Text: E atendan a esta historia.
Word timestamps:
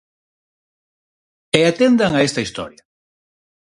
E 1.57 1.61
atendan 1.71 2.11
a 2.15 2.23
esta 2.27 2.43
historia. 2.45 2.83